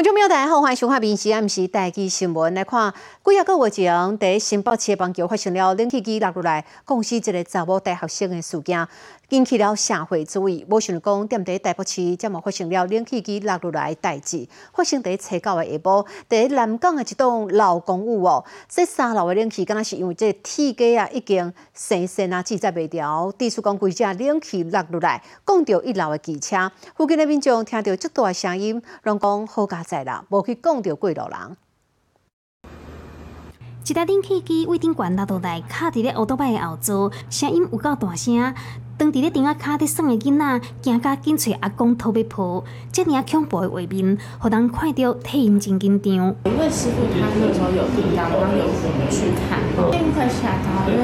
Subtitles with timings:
[0.00, 2.94] 观众朋友大家好，欢迎收看《闽西 M 时台记新闻》来看。
[3.30, 8.88] 几啊个月前，在新北市的邦桥发生了冷气机落落来，公司一个查某大学生的事件。
[9.28, 14.48] 引起了社会注意，无想讲，踮伫台北市，则嘛发生了冷气机落落来代志。
[14.74, 31.56] 发生伫初九的下晡，在南港的一栋老公寓哦，这三楼的冷气，敢若是因为这铁架啊已经生生啊制作袂调，地出讲规只冷气落落来，讲到一楼的汽车，附近的民众听到足大声音，拢讲好佳在啦，无去讲到过路人。
[33.90, 38.54] 一台冷气机位顶悬落落来，卡伫咧乌托邦的后座，声音有够大声。
[38.96, 46.12] 当伫咧顶仔卡伫耍的囡仔，惊甲紧找阿公讨要抱，这尔恐怖的画面，互人看到替因真紧张。
[46.14, 49.58] 因为师傅他那时候有订单，然后有我们去看，
[49.90, 51.02] 因快吓到，因为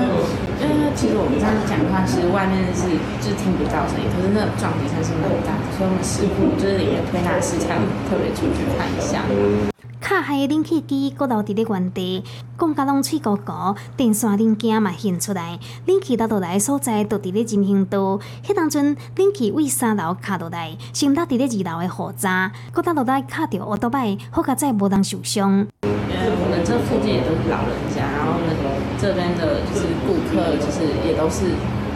[0.62, 2.86] 因为其实我们这样讲话，其实外面是
[3.18, 7.74] 就是听不到声音，可是那个撞击声是蛮大的，所以我们师傅就是里面推拿师才
[8.06, 9.26] 特别出去看一下。
[10.08, 12.22] 卡害的冷气机搁留伫咧原地，
[12.56, 15.58] 讲甲拢脆糊糊，电线零件嘛现出来。
[15.84, 18.20] 冷气倒落来所在，都伫咧人行道。
[18.46, 25.66] 迄当阵冷气为三楼卡落来，先搭伫咧二楼的货闸，搁搭落来卡着乌托摆，好佳在无人受伤。
[25.82, 28.54] 因为我们这附近也都是老人家，然后呢，
[29.02, 31.50] 这边的就是顾客，就是也都是，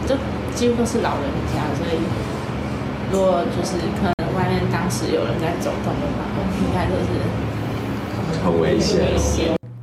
[0.05, 0.19] 就
[0.53, 1.95] 几乎都是老人家，所以
[3.09, 6.27] 如果就是可能外面当时有人在走动的话，
[6.59, 7.50] 应该都是。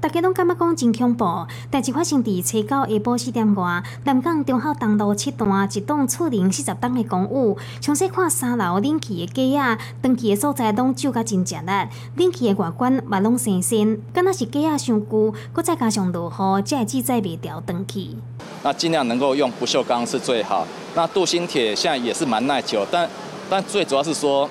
[0.01, 11.70] 大家拢感觉讲真恐怖，代志发生伫初九下晡四点外，南港中孝东路七段一栋厝龄四十栋的公寓，详细看三楼冷气的机啊，登记的所在拢旧甲真正力，
[12.17, 18.17] 冷气的外观嘛拢新鲜，敢若是机啊伤旧，搁再加上落雨，才会记载袂掉登记。
[18.64, 20.67] 那尽量能够用不锈钢是最好。
[20.97, 23.09] 那镀锌铁现在也是蛮耐久，但
[23.48, 24.48] 但最主要是说，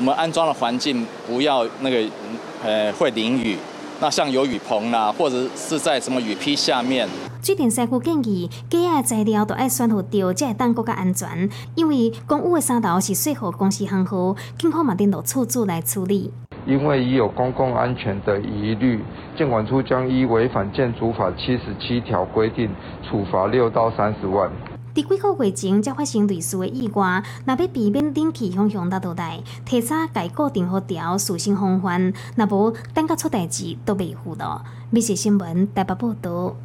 [0.00, 2.02] 我们安装的环境不要那个。
[2.62, 3.56] 呃，会淋雨，
[4.02, 7.08] 那像有雨棚啦，或者是在什么雨披下面。
[7.42, 11.48] 水电师傅建议，机的材料都要选好掉，才会当更加安全。
[11.74, 16.30] 因为公务的三楼是税务公司行好，警方嘛电脑处置来处理。
[16.66, 19.00] 因为已有公共安全的疑虑，
[19.38, 22.68] 监管处将依违反建筑法七十七条规定，
[23.08, 24.52] 处罚六到三十万。
[24.94, 34.62] 伫几个月前才发生类似的意外，若要避免顶起向向落倒来，提早改固定好条，属性防范，若无等到出代志都袂赴咯。
[34.90, 36.56] 美食新闻台北报道。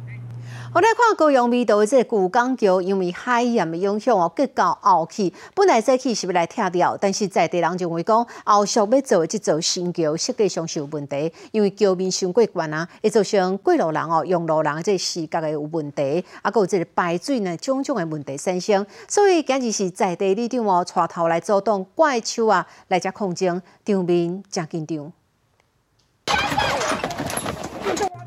[0.76, 5.32] 我来看高雄味道的这古港桥，因为海盐的影响哦，结到后期。
[5.54, 18.84] 本来这起是要来拆掉，但是在地人认为讲后续要做的这座新桥设计上是有问题，因为桥面上过悬啊，会造成过路人哦用路人这视觉的有问题，啊，有这个排水呢种种的问题产生。
[19.08, 25.10] 所以今日是在地里长哦带头来阻挡怪兽啊来遮控制，场面正紧张。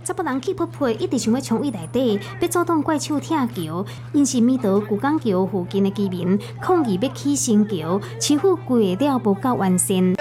[0.04, 3.86] 十不人气不配，一直想要冲位内底，要阻挡怪兽跳桥。
[4.14, 10.16] 因是米岛古港桥附近的居民抗议要起新桥，似乎规了不够完善。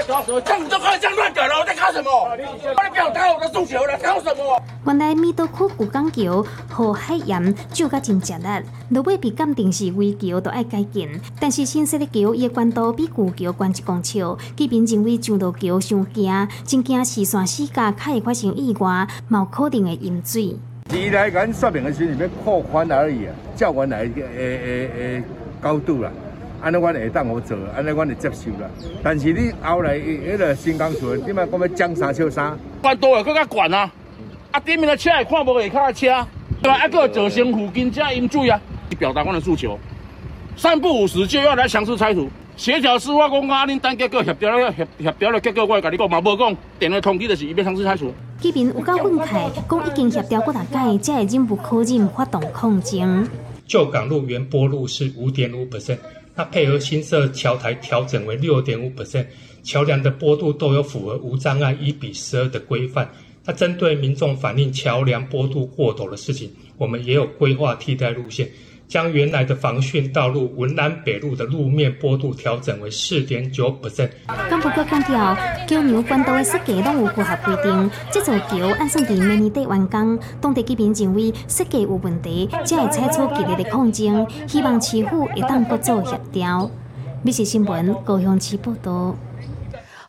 [4.85, 8.49] 原来米岛区古港桥和海盐就甲真吃力，
[8.91, 11.09] 路尾被鉴定是危桥，都爱改建。
[11.41, 14.19] 但是新设的桥伊的宽度比旧桥宽一公尺，
[14.57, 19.85] 居民认为上路桥伤惊，真惊视线死角，较会发生意外，冒可能。
[19.85, 20.57] 的饮水。
[20.91, 25.23] 你来咱说明的时候，你要扩宽而已啊，照原来诶诶诶
[25.61, 26.11] 高度啦，
[26.63, 28.69] 安尼我会当好做，安尼我会接受啦。
[29.03, 32.59] 但是你后来迄个新工程，点解讲要降三少三？
[32.81, 33.91] 宽度会更加悬啊！
[34.51, 36.27] 啊，对面的车也看无下卡的车，
[36.63, 36.79] 对吧？
[36.79, 38.59] 还佫造成附近遮饮水啊！
[38.99, 39.79] 表达我的诉求，
[40.57, 42.29] 三不五时就要来强制拆除。
[42.57, 48.13] 协调司法公啊，恁等结果协调了协协调了结果，我会甲你讲嘛，无讲电话通知就是伊要强制拆除。
[48.41, 53.29] 这边有够愤慨，讲已经协调过大概，才会忍不可忍发动抗争。
[53.67, 55.99] 旧港路原坡路是五点五 percent，
[56.37, 59.27] 那配合新设桥台调整为六点五 percent，
[59.65, 63.11] 桥梁的坡度都有符合无障碍一比十二的规范。
[63.45, 68.49] 那针对民众反映桥梁坡度过陡的事情，我们也有规划替代路线。
[68.89, 74.09] 将原来的防汛道路文南北路的路面坡度调整为四点九 percent。
[74.49, 75.37] 刚不过强调，
[75.69, 77.91] 桥梁管道的设计都有符合规定。
[78.11, 86.71] 这座桥按算在明年底完工，当地居民认为设计有问题，才会采取激烈的抗争，希望市府会当搁做协调。
[87.23, 89.15] 美食新闻高雄市报道。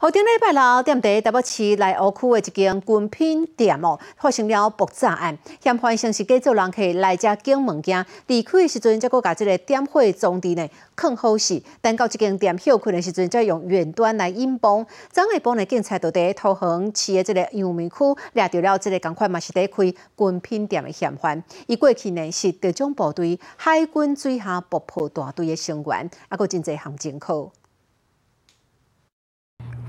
[0.01, 5.37] 好，顶礼拜六，踮伫台北市内湖区的一间军品店哦，发生了爆炸案。
[5.61, 10.65] 嫌犯先是假做人客来遮捡物件，离开的时阵，则搁甲即个点火装置呢，
[10.95, 11.61] 藏好势。
[11.81, 14.85] 等到即间店休困的时阵，则用远端来引爆。
[15.11, 17.95] 昨下晡呢，警察就伫桃园市的即个阳明区
[18.31, 21.43] 掠着了即个共款嘛是伫开军品店的嫌犯。
[21.67, 27.51] 伊过去呢是特种部队海军水下爆破大队的成员，啊，搁真侪行政课。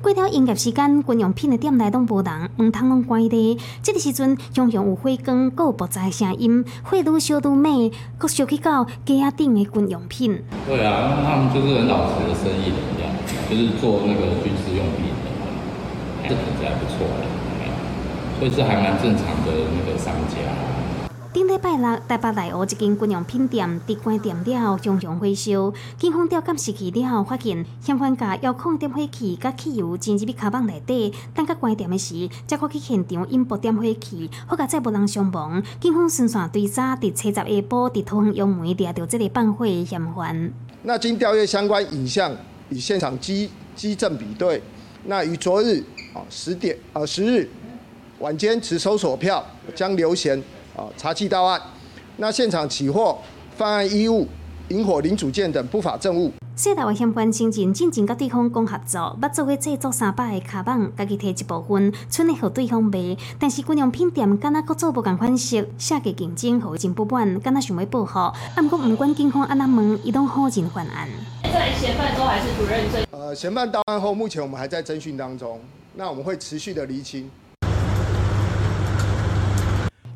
[0.02, 3.58] 过了营业时间，军用品的店内拢无人，门窗拢关的。
[3.82, 10.42] 这个时阵，常常有火光，有爆炸声音，火愈烧愈猛，搁烧去到街仔顶的军用品。
[10.66, 13.12] 对啊，他们就是很老实的生意人，这样，
[13.50, 15.28] 就是做那个军事用品的，
[16.22, 17.28] 这品质还不错的，
[18.38, 20.79] 所以是还蛮正常的那个商家。
[21.32, 25.72] 顶礼拜六，台北内湖一间军用品店伫关店了后，熊熊火烧。
[25.96, 31.14] 警方调监视器了后，发现嫌犯甲遥控点火器甲汽油进入卡网内底。
[31.32, 35.62] 等甲关店的时，才看去现场引爆点火器，好甲再无人伤亡。
[35.80, 40.52] 警方顺线追查，伫七十下晡伫桃园杨梅掠到这个放火嫌犯。
[40.82, 42.36] 那经调阅相关影像
[42.70, 44.60] 与现场机机证比对，
[45.04, 45.80] 那于昨日
[46.12, 47.48] 啊十点啊十日
[48.18, 50.42] 晚间持搜索票将刘贤。
[50.80, 51.60] 啊，查缉到案，
[52.16, 53.18] 那现场起获
[53.54, 54.26] 犯案衣物、
[54.68, 56.32] 引火零组件等不法证物。
[56.56, 63.14] 四大外嫌犯先前进前甲对方讲合作，捌做伙制作三百个卡棒，家己摕一部分，剩的互对方卖。
[63.38, 68.18] 但是军用品店敢若搁做无共款式，下价竞争，互伊真不满，敢若想要报复。
[68.18, 71.08] 啊，毋过毋管警方安怎问，伊拢好人犯案。
[71.42, 73.06] 现在嫌犯都还是不认罪。
[73.10, 75.60] 呃，嫌犯到案后，目前我们还在侦讯当中，
[75.94, 77.30] 那我们会持续的厘清。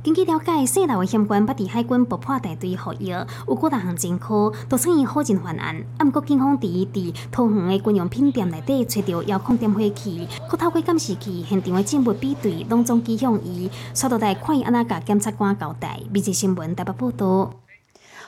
[0.05, 3.09] 根据了解，姓刘的嫌犯不敌海军爆破大队服役，
[3.49, 5.83] 有过大项前科，都算伊好人犯案。
[5.97, 13.71] 啊，毋过警方伫伊伫桃园的军用品店内底找到遥控点火器，佮透过监视器现场的证物比对，拢总指向伊。
[13.95, 15.99] 刷到底看伊安怎甲检察官交代。
[16.13, 17.64] 《每日新闻》台北报道。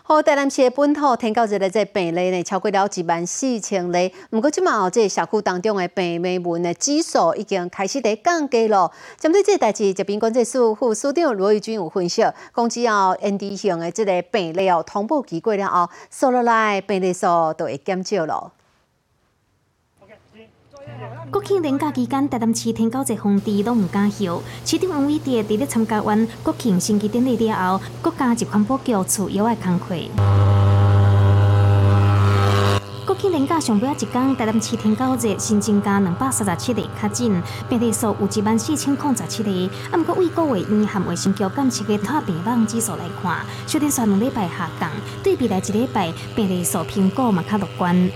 [0.09, 4.15] 好，台南市的本土天狗日的这病例呢，超过了一万四千例。
[4.31, 8.89] 不过，即马这社区当中的病媒文的指数已经开始在降低了。
[9.19, 12.23] 针对这代志，疾病管制署副署长罗玉君有分析，
[12.55, 17.27] 讲只要 N D 型的这个病例哦，同步期过了哦，收落来病例数
[17.59, 18.53] 就会减少咯。
[21.37, 24.43] 国庆连假期间，台南市天九节风地拢唔敢休。
[24.65, 29.95] 市长王伟蝶伫咧参加完国庆升旗典礼了后，国家一款保局处有爱工课。
[33.05, 39.71] 国庆连假上尾一天，台南市天九日新增加两百三十七例确诊，病例数有一万四千零十七例。
[39.93, 44.91] 啊，毋过为个月院含卫生局监测的脱病网指数来看，虽然算两礼拜下降，
[45.23, 48.11] 对比来一礼拜病例数评估嘛较乐观。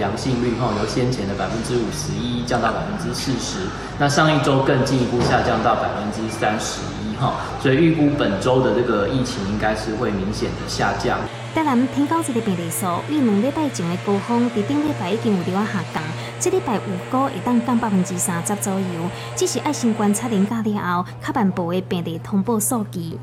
[0.00, 3.66] 阳性率哈由先前的百分之五十一降到百分之四十，
[3.98, 11.18] 那上一周更进一步下降到百分之三十一哈，所以预估本周的这个疫情应该是会明显的下降。
[11.54, 16.02] 当然，天高这个病例数与两礼拜前的高峰，伫顶礼拜已经有了下降，
[16.40, 16.80] 这礼拜有
[17.10, 23.18] 高会当降百分之三十左右，只是爱心观察年假了后，较慢步的病例通报数据。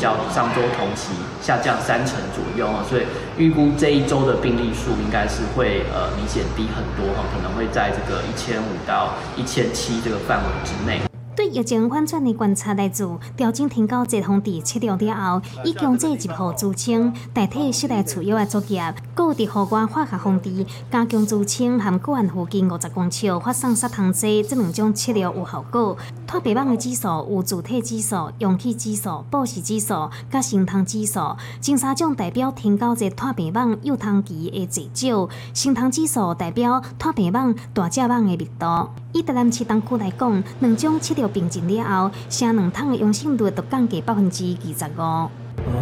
[0.00, 3.02] 较上周同期下降三成左右啊，所以
[3.38, 11.07] 预估这一周的病例数应该是会呃明显低很多哈，可能会在这个一千五到一千七这个范围之内。
[11.38, 25.96] 对疫情反转的观察来自，调整天高节风地七条了后，以强制入户自清，代替室内储油的作业，各地户外化学风地加强自清，和个案附近五十公尺发送杀虫剂，这两种七条有效果。
[26.26, 31.20] 脱皮网的指数有主体指数、氧气指数、暴食指数、甲升糖指数。
[31.60, 38.90] 前三种代表天高节脱皮网幼糖期的最少，升糖指数代表脱皮网大只网的密度。
[39.12, 45.00] 以台南市东区来讲，两种七条并进了后，剩两趟的阳性率都降低百分之二十五。
[45.00, 45.30] 啊，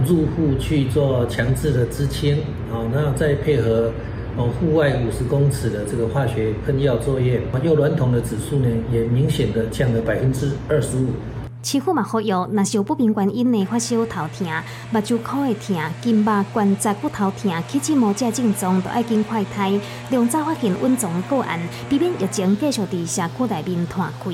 [0.06, 2.36] 入户去做强制的支清，
[2.72, 3.90] 啊，那再配合
[4.36, 11.08] 哦户外五十公尺的这个化学喷药作业，右卵筒的指数呢也明显的降了百分之二十五。
[11.62, 14.46] 似乎嘛好药，若是有不明原因的发烧、头痛、
[14.90, 21.58] 目睭苦的痛、筋肉关节骨头痛、起疹毛这症状，都要尽快睇，量早发现稳重个案，
[21.88, 24.30] 避免疫情继续伫社区内面传开。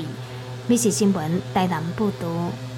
[0.67, 2.72] 美食新闻，台南报道。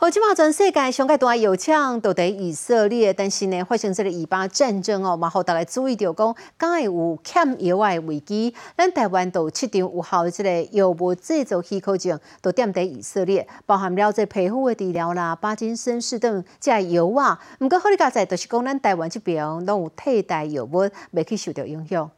[0.00, 8.54] 好，即马全世界上个大药厂都伫以色列，但是呢，发生这个以巴战争哦，嘛，互大家注意到讲，敢会有欠药的危机。
[8.76, 17.40] 咱台湾都七场有效的这个药物制造许可证，都踮伫以色列，包含了这皮肤的治疗啦、巴金森氏等这药啊。
[17.58, 22.08] 毋过好哩加在，就是讲咱台湾这边拢有替代药物，未去受到影响。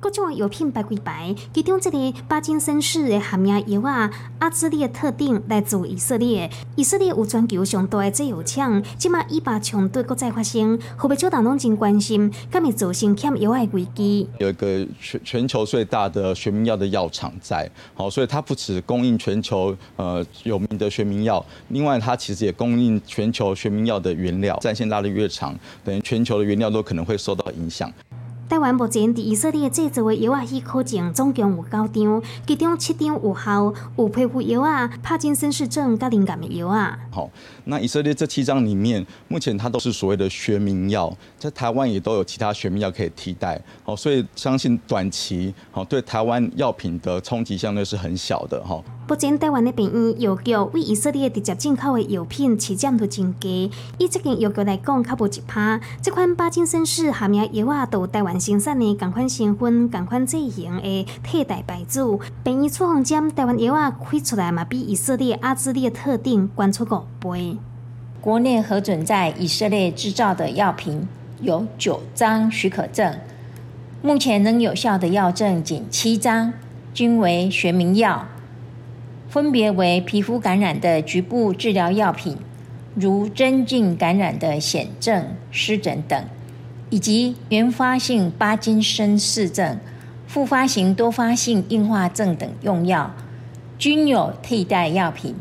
[0.00, 6.50] 各种药品排几排，其中这个巴金森氏的含药药啊，阿兹利特定来自以色列。
[6.74, 14.26] 以色列有全球上大的制药厂，即马伊巴冲突搁再发生，会不会少人拢真关心，敢会造成欠药的危机？
[14.38, 25.54] 有一个全全球最大的学名药的药厂在，好，所以它不止供应全球呃有名的学名药，另外它其实也供应全球学名药的原料，战线拉得越长，
[25.84, 27.92] 等于全球的原料都可能会受到影响。
[28.50, 36.98] 台湾目前伫以色列制造的药啊，许可证总共有九张，其中七张有效，有配伍药啊、帕金森氏症、甲灵感的药啊。
[37.12, 37.30] 好，
[37.66, 43.62] 那以色列这七张里面，目前它都是所谓的学名药，在台湾也都有其他学名药可以替代。
[43.84, 48.82] 好，所以相信短期好对台湾药品的冲击相对是很小的哈。
[49.10, 55.80] 目前台湾的病院药局为以色列直接进口的药品起占都真低，以这间药局来讲，较无一趴。
[56.00, 62.06] 这款巴金森氏含药药啊，都台湾生产的共款成分、共款剂型的替代牌子。
[62.44, 67.58] 病院处方针台湾药啊开出来嘛，比以色列阿兹利特定关出五倍。
[68.20, 71.08] 国内核准在以色列制造的药品
[71.40, 73.18] 有九张许可证，
[74.02, 76.52] 目前能有效的药证仅七张，
[76.94, 78.24] 均为学名药。
[79.30, 82.36] 分别为皮肤感染的局部治疗药品，
[82.96, 86.24] 如真菌感染的癣症、湿疹等，
[86.90, 89.78] 以及原发性巴金森氏症、
[90.26, 93.14] 复发型多发性硬化症等用药，
[93.78, 95.36] 均有替代药品。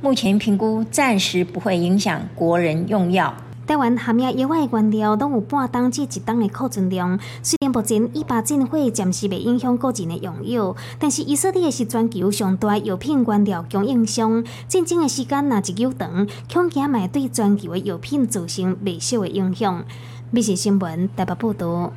[0.00, 3.34] 目前评估暂时不会影响国人用药。
[3.66, 19.84] 台湾含药药的原料拢有半档至一档的库存量，虽然目前伊巴战火暂时未影响个人的用药，但是以色列是全球上大药品原料供应商，战争的时间若一久长，恐惊会对全球的药品造成未小的影响。
[20.30, 21.92] 美食新闻台北报道。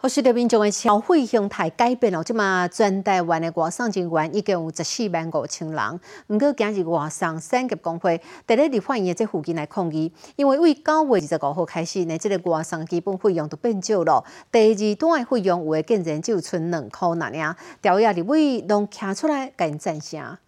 [0.00, 6.00] 好，随着民众的消费形态改变了，即嘛全台湾的外送人员已经有十四万五千人。
[6.28, 14.24] 毋过今日外送产业工会伫咧立法院的这附近来抗议，因为为九月二十五号开始呢，即个外送基本费用都变少了。
[14.52, 20.38] 第二段的费用有诶竟然只有剩两箍那尔，调亚立委拢站出来甲因赞声。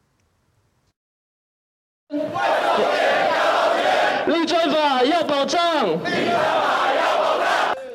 [4.26, 6.70] 立法要保障。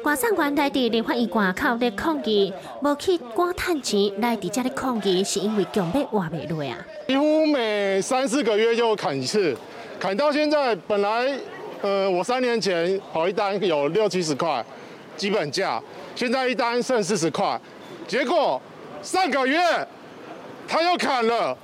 [0.05, 6.77] 外送员来伫立法院外口咧抗议，无去赶趁钱来伫遮咧抗议，是因为强要活袂落啊。
[7.07, 9.57] 几乎每三四个月就砍一次，
[10.00, 11.35] 砍到现在，本来
[11.81, 14.63] 呃我三年前跑一单有六七十块
[15.17, 15.81] 基本价，
[16.15, 17.59] 现在一单剩四十块，
[18.07, 18.62] 结果
[19.01, 19.59] 上个月
[20.67, 21.57] 他又砍了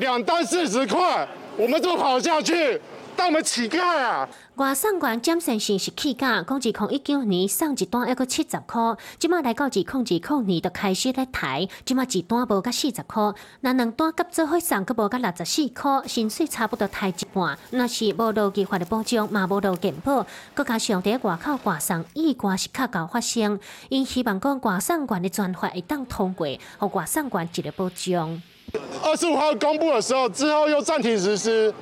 [0.00, 1.26] 两单四十块，
[1.56, 2.78] 我们就跑下去？
[3.16, 4.28] 当我们乞丐啊！
[4.56, 17.58] 外送员詹先生是乞丐，讲二控一九年送一单要个七十块，即马来到二控二控年就开始咧抬，即马一单无甲四十块，那两单甲做伙送，阁无甲六十四块，薪水差不多抬一半。
[17.70, 23.58] 那是无劳计划的保障，嘛无劳健保，搁加上伫外口外送意外是较高发生，
[23.88, 26.46] 因希望讲外送员的专法会当通过，
[26.78, 28.42] 互外送员一个保障。
[29.02, 31.72] 二十五号公布的时候，之后又暂停实施。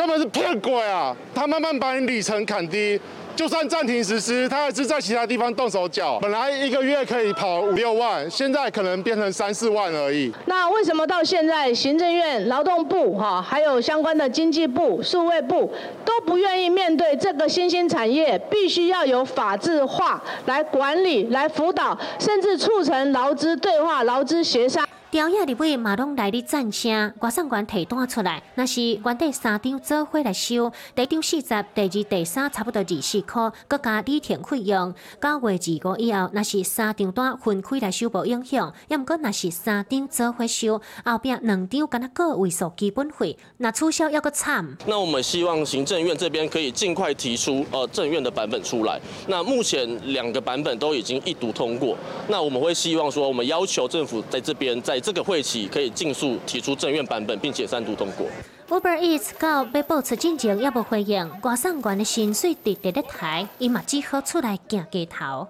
[0.00, 1.14] 根本是骗鬼啊！
[1.34, 2.98] 他慢慢把你里程砍低，
[3.36, 6.18] 就算暂停实施，他还是在其他地方动手脚。
[6.22, 10.32] 本来一个月可以跑五六万，现在可能变成三四万而已。
[10.46, 15.70] 那为什么到现在行政院、劳动部哈，还有相关的经济部、数位部
[16.02, 24.88] 都不愿意面对这个新兴产业，必须要有法制化来管理、来辅导，甚至促成劳资对话、劳资协商。
[25.10, 34.94] 调亚立委马拢来咧赞声，外送员提单出来，那是原地三张做伙来收，第一张四十，第二、第三差不多二四块，搁加礼停费用。
[35.20, 44.64] 九月二五以后，那是三张单分开来收无影响，要毋过那是三张做伙收，后壁两张敢若个位数基本费，那促销要个惨。
[44.86, 49.00] 那我们希望行政院这边可以尽快提出呃政院的版本出来。
[49.26, 51.96] 那目前两个版本都已经一读通过，
[52.28, 58.26] 那我们会希望说，我们要求政府在这边再这个会期可以尽速提出正院版本，并且三读通过。
[58.68, 65.48] Uber Eats 到要保持进程也无回应，外送员的薪水直直咧抬，伊嘛只好出来行街头。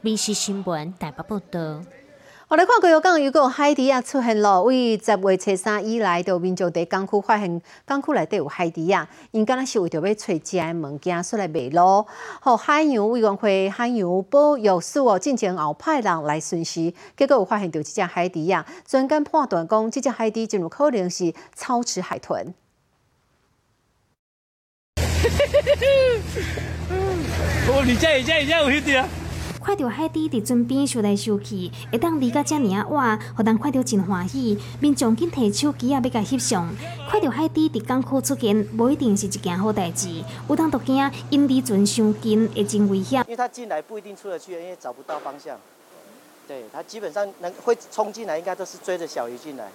[0.00, 1.82] 民事新闻台北报道。
[2.52, 12.06] 我来看过有讲，如果海底啊出现咯，为十月初三以来，就民众伫港区发现港区内底有海底啊，因敢若是为着要找食的物件，出来卖咯。
[12.42, 22.52] 好，海洋委员会海洋保育署哦，进前后派人来巡视，结果有发现到这只海底啊，专家判断讲，这只海底进入可能是超持海豚。
[27.66, 29.08] 哦，你这、你这、你这有兄弟啊！
[29.64, 34.58] 看到海底伫船边收来收去，会当离甲遮尔啊晚，互人看到真欢喜。
[34.80, 36.68] 民众紧摕手机啊，要甲翕相。
[37.08, 40.22] 看到海底伫港口出现，无一定是一件好代志。
[40.48, 43.22] 有当都惊因离船伤近，会真危险。
[43.28, 45.56] 因为他进来不一定出得去，因为找不到方向。
[46.48, 49.68] 对他基本上能会冲进来，应该都是追着小鱼进来，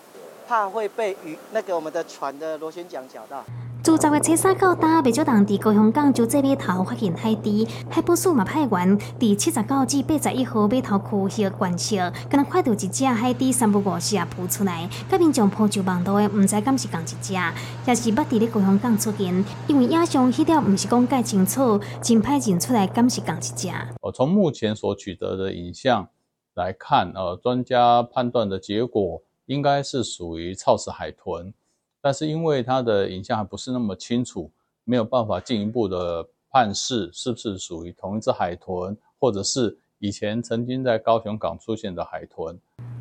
[0.45, 3.45] 怕会被鱼那个我们的船的螺旋桨搅到。
[3.87, 11.95] 自十月初三到打，未少人伫高雄港就这码头发现海底，海保署嘛派员伫七十九至八十一号码头区域观测，
[12.29, 23.69] 敢若看到一只海底三不五时啊浮出来，甲民众抱住网度的，毋知敢是共一只，也是捌伫咧高雄港出现，因为影像迄条毋是讲介清楚，真歹认出来敢是共一只。
[24.13, 26.09] 从目前所取得的影像
[26.55, 31.53] 来看，呃，专家判断的结果应该是属于草食海豚。
[32.01, 34.51] 但是因为它的影像还不是那么清楚，
[34.83, 42.59] 没有办法进一步的判识是不是属于同一只海豚，或者是以前曾经在高雄港出现的海豚。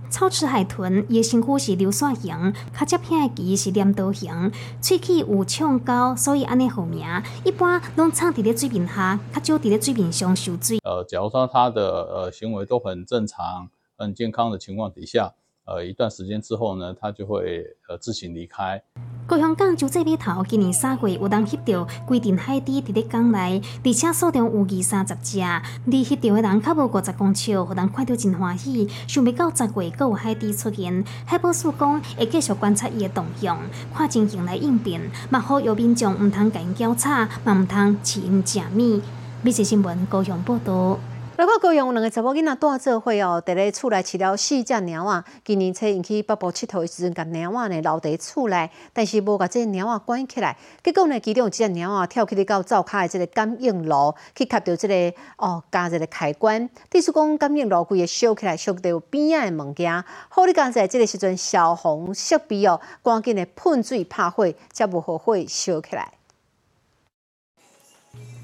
[0.08, 7.04] 草翅海豚伊身躯是流线型，较接片的鳍是镰刀型，喙齿有呛高，所以安尼好名。
[7.44, 10.78] 一般拢藏伫咧水面下，较少伫咧水面上受水。
[10.84, 15.34] 呃，假如说它的呃行为都很正常、很健康的情况底下。
[15.66, 18.80] 呃，一段时间之后呢，它就会呃自行离开。
[19.26, 25.40] 高雄港就这码头，今年三月有当翕到规定海底伫咧港内，而且数量有二三十只。
[25.86, 28.88] 离翕到的人较无五十公尺，互人看到真欢喜。
[29.08, 33.58] 想未到十月，搁有海底出现，海保署讲会继续观察伊的动向，
[33.92, 35.00] 看情形来应变。
[35.30, 39.02] 嘛好有民众毋通甲因交叉，嘛毋通饲因食米。
[39.42, 41.00] 美食新闻高雄报道。
[41.38, 45.24] 来看高雄两个查某囡仔带做伙哦，伫咧厝内饲了四只猫仔。
[45.44, 50.56] 今年初引起北部佚佗的时阵，甲猫仔呢留伫厝内，但是无甲这猫仔关起来。
[50.82, 56.70] 结果呢，其中有只猫仔跳起咧到灶骹的这个感应炉，去卡到这个哦加一个开关。
[56.88, 60.04] 听说讲感应炉规个烧起来，烧到边仔的物件。
[60.30, 66.14] 好，你刚才这个时阵消防设备哦，赶紧的喷水拍火，才无互火烧起来。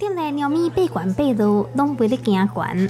[0.03, 2.89] 店内猫咪八关八路，拢袂咧惊关。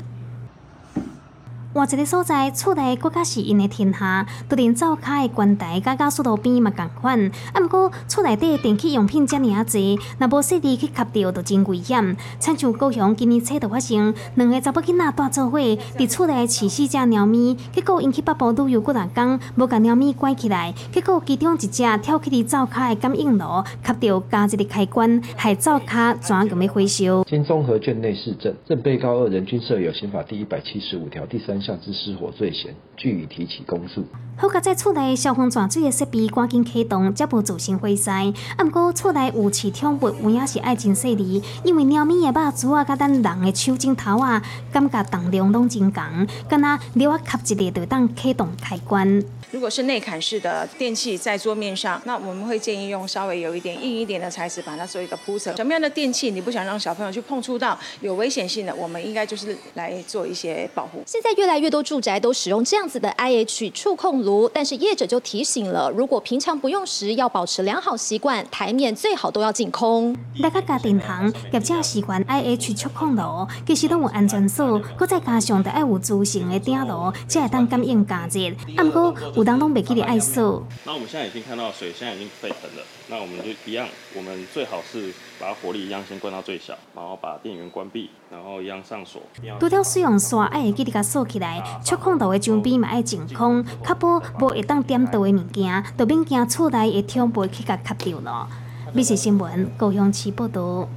[1.74, 7.18] 换一个所在，厝内更加是因的天下，都连灶骹的关台、加加速路边嘛共款。
[7.54, 12.14] 啊，毋过厝内底电器用品遮尔啊济，若无细滴去吸着，就真危险。
[12.38, 15.58] 亲像高雄今年初就发生两个查某囡仔大做伙，
[15.96, 27.24] 伫厝内饲四只猫咪，结果引起北部旅游局来讲，无甲猫咪关起来，结果其中一只跳起伫灶骹的感应炉，吸着加一个开关，害灶骹全个要火烧。
[27.24, 31.61] 经综合卷内市政，正被告二人均设有刑法第一百七十五条第三。
[31.62, 34.04] 下之失火罪嫌，据以提起公诉。
[34.36, 38.32] 好在在厝内消防抓水的设备赶紧启动，才无造成火灾。
[38.56, 46.02] 啊，毋过厝内有饲宠物，有影是爱真细腻，因为猫咪的肉珠啊，甲咱人的手指头啊，感觉重量拢真重，
[46.48, 49.22] 敢若了啊吸一个就当启动开关。
[49.52, 55.54] 如果是内砍式的电器在桌面上，那我们会建议用稍微有一点硬一点的材质把它做一个铺层。
[55.54, 61.02] 什么样的电器你不想让小朋友去碰触到有危险性的，我们应该就是来做一些保护。
[61.06, 70.16] 现在越来越多住宅都使用这样子的 IH 触控炉，但是业者就提醒了，如果平常不用时，要保持良好习惯，台面最好都要净空。
[70.42, 78.48] 大家家庭行业者习惯 IH 触控炉，其实都有安全锁，搁再加上得爱有自行的顶炉，才会当感应加热。
[78.76, 80.66] 啊，不过当中没给你爱受。
[80.84, 89.22] 那我们现在已经看到水现在已经沸腾了，那我们就一样，我们最好是把火力一样先关到最小，然后把电源关闭，然后一样上锁。
[89.58, 98.48] 除了使用刷，爱会记得甲锁起来，触控头的墙边嘛爱净空，确保无会当点到的物件，就免惊厝内的窗被去甲卡掉了。
[98.92, 100.88] 美食新闻高雄市报道。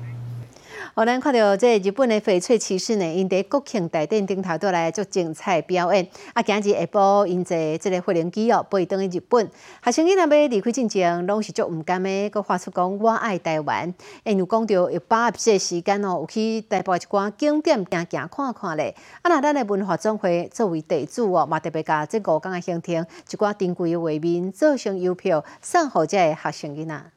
[0.96, 6.08] 我咱看到这日本的翡翠骑士呢，因伫国庆大典顶头都来做精彩表演。
[6.34, 9.46] 啊，今日下晡因坐这个飞行机哦，飞登去日本。
[9.84, 13.94] 学生囡仔要离开进前，拢是足毋甘的，佮发出讲我爱台湾。
[14.24, 18.96] 因有讲到要把握这时间哦，有去台北一寡景点行行看看咧。
[19.22, 27.15] 啊，那咱的文化总会作为地主哦，嘛特别甲这五天的行程一寡珍贵的画面做成邮票送互这个学生囡仔。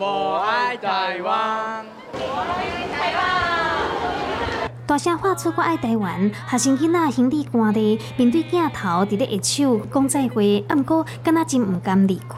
[0.00, 4.70] 我爱台湾，我爱台湾。
[4.86, 12.36] 大声喊出我爱台湾，学生囡仔兄弟寒的，面对镜头伫咧握手讲再会，啊，毋过敢若真毋甘离开。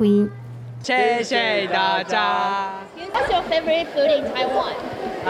[0.83, 2.71] 谢谢大家。
[3.13, 4.73] What's your favorite food in Taiwan?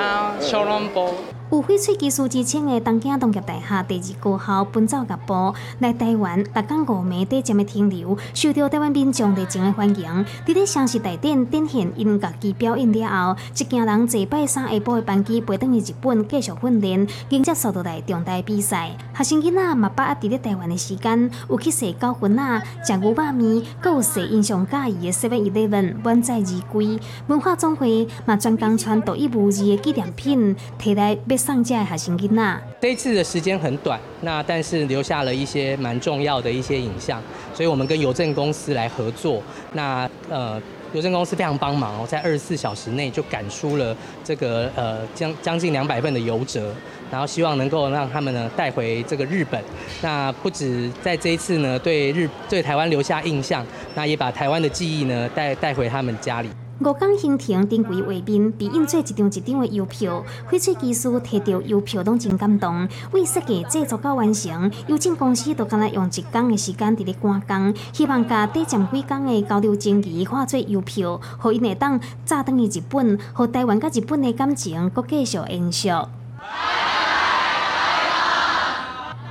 [0.01, 1.13] 啊，小笼包。
[1.51, 10.25] 有翡翠技术之称的东京农业大厦第二高校本草甲部来台湾，六港五暝短暂的停留，受到台湾民众热情的欢迎。
[10.47, 18.97] 伫咧城市大典展现因家己表演了后，一行人坐拜三下晡的班机飞转去日本继续训练，迎接速度来重大比赛。
[19.17, 27.01] 学生囡仔嘛把握伫咧台湾的时间，有去食高粉啊，食牛肉面，搁有食印象介意的 Seven Eleven 满载而归。
[27.27, 31.40] 文化总会嘛专工传独一无二的纪念品，摕来要。
[31.41, 32.61] 上架还行囡仔。
[32.81, 37.21] 这一次的时间很短，那但是留下了一些蛮重要的一些影像，
[37.55, 39.43] 所以我们跟邮政公司来合作。
[39.73, 40.61] 那呃，
[40.93, 46.73] 邮政公司非常帮忙哦，在二十四小时内就赶出了这个呃将将近两百份的邮折，
[47.11, 49.63] 然后希望能够让他们呢带回这个日本。
[50.03, 56.51] 那不止在这一次呢对日对台湾留下印象，那也把台湾的记忆呢带带回他们家里。
[56.83, 62.89] 五港新亭珍贵画面被印做一张一张的邮票，翡翠技师摕到邮票拢真感动。
[63.13, 75.91] 为设计制作到完成，邮政公司都敢来用一工的时间伫咧赶工，希望甲短暂几工的交流情谊化作邮票，互因会当早登去日本，互台湾甲日本的感情搁继续延续。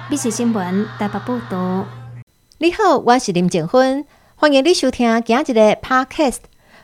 [0.07, 1.85] 美食新闻台北报道。
[2.59, 6.38] 你好，我是林静芬，欢迎你收听今日的 Podcast。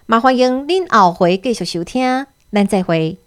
[0.08, 3.18] 麻烦迎恁后回继续收听，咱再会。